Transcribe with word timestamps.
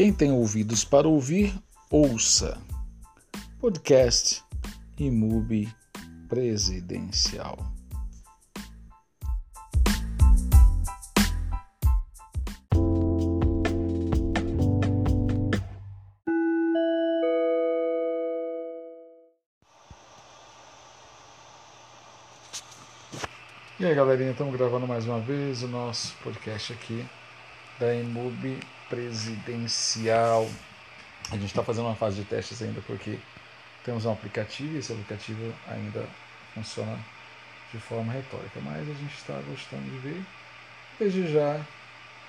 Quem 0.00 0.14
tem 0.14 0.32
ouvidos 0.32 0.82
para 0.82 1.06
ouvir, 1.06 1.52
ouça. 1.90 2.58
Podcast 3.60 4.42
Imub 4.98 5.68
Presidencial. 6.26 7.58
E 23.78 23.84
aí, 23.84 23.94
galerinha, 23.94 24.30
estamos 24.30 24.56
gravando 24.56 24.86
mais 24.86 25.04
uma 25.04 25.20
vez 25.20 25.62
o 25.62 25.68
nosso 25.68 26.16
podcast 26.24 26.72
aqui 26.72 27.04
da 27.78 27.94
Imub 27.94 28.58
Presidencial. 28.90 30.50
A 31.30 31.36
gente 31.36 31.46
está 31.46 31.64
fazendo 31.64 31.86
uma 31.86 31.96
fase 31.96 32.16
de 32.16 32.24
testes 32.24 32.60
ainda 32.60 32.82
porque 32.82 33.18
temos 33.84 34.04
um 34.04 34.12
aplicativo 34.12 34.74
e 34.74 34.78
esse 34.78 34.92
aplicativo 34.92 35.54
ainda 35.66 36.06
funciona 36.54 36.98
de 37.72 37.78
forma 37.78 38.12
retórica, 38.12 38.60
mas 38.60 38.82
a 38.82 38.92
gente 38.92 39.14
está 39.14 39.40
gostando 39.48 39.84
de 39.84 39.98
ver. 39.98 40.22
Desde 40.98 41.32
já, 41.32 41.64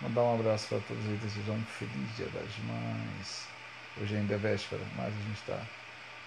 mandar 0.00 0.22
um 0.22 0.40
abraço 0.40 0.68
para 0.68 0.78
todos 0.80 1.04
e 1.04 1.16
desejar 1.16 1.52
um 1.52 1.64
feliz 1.64 2.16
Dia 2.16 2.28
das 2.28 2.56
Mães. 2.64 3.46
Hoje 4.00 4.16
ainda 4.16 4.34
é 4.34 4.38
véspera, 4.38 4.82
mas 4.96 5.08
a 5.08 5.22
gente 5.28 5.40
está 5.40 5.60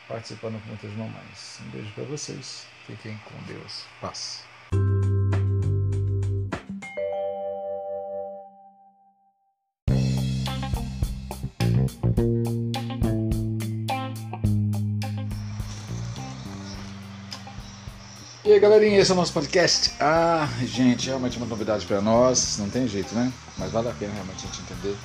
participando 0.08 0.62
com 0.62 0.68
muitas 0.68 0.92
mamães. 0.92 1.60
Um 1.66 1.70
beijo 1.70 1.92
para 1.94 2.04
vocês. 2.04 2.68
Fiquem 2.86 3.18
com 3.26 3.42
Deus. 3.44 3.86
Paz. 4.00 4.44
E 18.48 18.54
aí 18.54 18.62
galerinha, 18.62 18.98
esse 18.98 19.12
é 19.12 19.14
o 19.14 19.18
nosso 19.18 19.34
podcast. 19.34 19.92
Ah, 20.00 20.48
gente, 20.64 21.08
realmente 21.08 21.36
é 21.36 21.38
uma 21.38 21.48
novidade 21.48 21.86
para 21.86 22.00
nós, 22.00 22.58
não 22.58 22.70
tem 22.70 22.88
jeito, 22.88 23.14
né? 23.14 23.30
Mas 23.58 23.74
vale 23.74 23.90
a 23.90 23.92
pena 23.92 24.14
realmente 24.14 24.38
a 24.38 24.48
gente 24.48 24.62
entender 24.62 24.96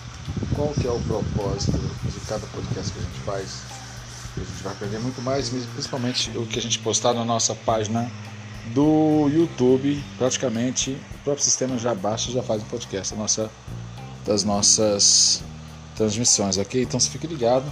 qual 0.55 0.69
que 0.69 0.87
é 0.87 0.91
o 0.93 1.01
propósito 1.01 1.77
de 2.05 2.21
cada 2.29 2.47
podcast 2.47 2.93
que 2.93 3.01
a 3.01 3.03
gente 3.03 3.19
faz. 3.25 3.63
A 4.37 4.39
gente 4.39 4.63
vai 4.63 4.73
aprender 4.73 5.01
muito 5.01 5.21
mais, 5.23 5.49
principalmente 5.49 6.31
o 6.39 6.47
que 6.47 6.57
a 6.57 6.63
gente 6.63 6.79
postar 6.79 7.15
na 7.15 7.25
nossa 7.25 7.53
página 7.53 8.09
do 8.67 9.29
YouTube. 9.29 10.01
Praticamente 10.17 10.97
o 11.17 11.19
próprio 11.25 11.45
sistema 11.45 11.77
já 11.79 11.97
baixa 11.97 12.31
e 12.31 12.35
já 12.35 12.45
faz 12.45 12.63
o 12.63 12.67
podcast 12.67 13.13
nossa, 13.17 13.51
das 14.25 14.45
nossas 14.45 15.43
transmissões, 15.97 16.59
ok? 16.59 16.81
Então 16.81 17.01
se 17.01 17.11
fique 17.11 17.27
ligado 17.27 17.67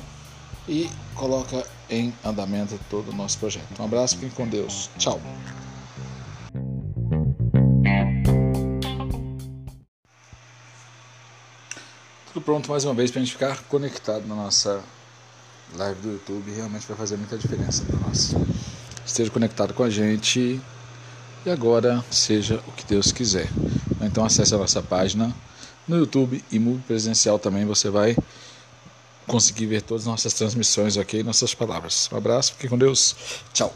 e 0.68 0.90
coloca 1.14 1.64
em 1.88 2.12
andamento 2.24 2.76
todo 2.90 3.10
o 3.10 3.14
nosso 3.14 3.38
projeto. 3.38 3.80
Um 3.80 3.84
abraço, 3.84 4.16
fiquem 4.16 4.30
com 4.30 4.48
Deus. 4.48 4.90
Tchau. 4.98 5.20
Tudo 12.32 12.44
pronto 12.44 12.70
mais 12.70 12.84
uma 12.84 12.94
vez 12.94 13.10
para 13.10 13.20
a 13.20 13.24
gente 13.24 13.32
ficar 13.32 13.60
conectado 13.64 14.24
na 14.24 14.36
nossa 14.36 14.80
live 15.74 16.00
do 16.00 16.12
YouTube. 16.12 16.52
Realmente 16.52 16.86
vai 16.86 16.96
fazer 16.96 17.16
muita 17.16 17.36
diferença 17.36 17.82
para 17.84 17.98
nós. 17.98 18.32
Esteja 19.04 19.28
conectado 19.32 19.74
com 19.74 19.82
a 19.82 19.90
gente 19.90 20.60
e 21.44 21.50
agora 21.50 22.04
seja 22.08 22.62
o 22.68 22.72
que 22.72 22.84
Deus 22.86 23.10
quiser. 23.10 23.48
Então 24.00 24.24
acesse 24.24 24.54
a 24.54 24.58
nossa 24.58 24.80
página 24.80 25.34
no 25.88 25.96
YouTube 25.96 26.44
e 26.52 26.58
Move 26.60 26.80
Presencial 26.82 27.36
também 27.36 27.64
você 27.64 27.90
vai 27.90 28.16
conseguir 29.26 29.66
ver 29.66 29.82
todas 29.82 30.04
as 30.04 30.06
nossas 30.06 30.32
transmissões, 30.32 30.96
ok? 30.96 31.24
Nossas 31.24 31.52
palavras. 31.52 32.08
Um 32.12 32.16
abraço, 32.16 32.52
fique 32.52 32.68
com 32.68 32.78
Deus. 32.78 33.16
Tchau. 33.52 33.74